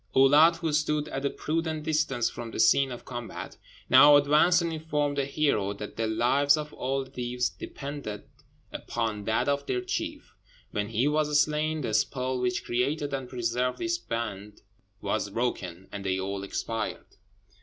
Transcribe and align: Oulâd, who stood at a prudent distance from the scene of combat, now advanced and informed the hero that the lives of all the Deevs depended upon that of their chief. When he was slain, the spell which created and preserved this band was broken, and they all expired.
Oulâd, 0.15 0.55
who 0.55 0.73
stood 0.73 1.07
at 1.09 1.25
a 1.27 1.29
prudent 1.29 1.83
distance 1.83 2.27
from 2.27 2.49
the 2.49 2.59
scene 2.59 2.91
of 2.91 3.05
combat, 3.05 3.57
now 3.87 4.15
advanced 4.15 4.59
and 4.63 4.73
informed 4.73 5.15
the 5.15 5.25
hero 5.25 5.73
that 5.73 5.95
the 5.95 6.07
lives 6.07 6.57
of 6.57 6.73
all 6.73 7.03
the 7.03 7.11
Deevs 7.11 7.55
depended 7.55 8.23
upon 8.71 9.25
that 9.25 9.47
of 9.47 9.67
their 9.67 9.81
chief. 9.81 10.33
When 10.71 10.87
he 10.87 11.07
was 11.07 11.39
slain, 11.39 11.81
the 11.81 11.93
spell 11.93 12.39
which 12.41 12.65
created 12.65 13.13
and 13.13 13.29
preserved 13.29 13.77
this 13.77 13.99
band 13.99 14.63
was 15.01 15.29
broken, 15.29 15.87
and 15.91 16.03
they 16.03 16.19
all 16.19 16.41
expired. 16.41 17.05